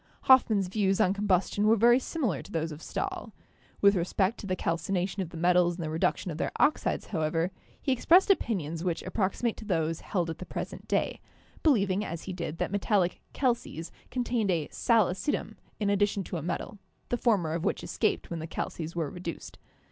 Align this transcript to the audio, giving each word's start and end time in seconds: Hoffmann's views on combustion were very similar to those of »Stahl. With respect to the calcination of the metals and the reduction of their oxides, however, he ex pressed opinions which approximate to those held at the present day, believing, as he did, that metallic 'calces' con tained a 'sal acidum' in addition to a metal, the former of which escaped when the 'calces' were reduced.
Hoffmann's 0.21 0.67
views 0.67 0.99
on 0.99 1.13
combustion 1.13 1.67
were 1.67 1.75
very 1.75 1.99
similar 1.99 2.41
to 2.41 2.51
those 2.51 2.71
of 2.71 2.81
»Stahl. 2.81 3.33
With 3.81 3.93
respect 3.95 4.39
to 4.39 4.47
the 4.47 4.55
calcination 4.55 5.21
of 5.21 5.29
the 5.29 5.37
metals 5.37 5.75
and 5.75 5.83
the 5.85 5.91
reduction 5.91 6.31
of 6.31 6.39
their 6.39 6.51
oxides, 6.57 7.05
however, 7.13 7.51
he 7.79 7.91
ex 7.91 8.03
pressed 8.07 8.31
opinions 8.31 8.83
which 8.83 9.03
approximate 9.03 9.57
to 9.57 9.65
those 9.65 9.99
held 10.01 10.31
at 10.31 10.39
the 10.39 10.45
present 10.47 10.87
day, 10.87 11.21
believing, 11.61 12.03
as 12.03 12.23
he 12.23 12.33
did, 12.33 12.57
that 12.57 12.71
metallic 12.71 13.21
'calces' 13.33 13.91
con 14.09 14.23
tained 14.23 14.49
a 14.49 14.67
'sal 14.71 15.05
acidum' 15.07 15.53
in 15.79 15.91
addition 15.91 16.23
to 16.23 16.37
a 16.37 16.41
metal, 16.41 16.79
the 17.09 17.15
former 17.15 17.53
of 17.53 17.63
which 17.63 17.83
escaped 17.83 18.31
when 18.31 18.39
the 18.39 18.47
'calces' 18.47 18.95
were 18.95 19.11
reduced. 19.11 19.59